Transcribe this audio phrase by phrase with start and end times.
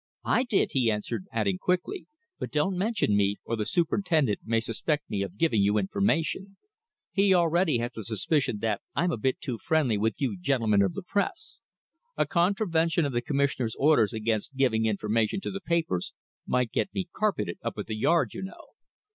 [0.25, 2.07] "I did," he answered, adding quickly,
[2.39, 6.57] "but don't mention me, or the superintendent may suspect me of giving you information.
[7.11, 10.95] He already has a suspicion that I'm a bit too friendly with you gentlemen of
[10.95, 11.59] the press.
[12.17, 16.15] A contravention of the Commissioner's orders against giving information to the papers
[16.47, 18.69] might get me carpeted up at the Yard, you know."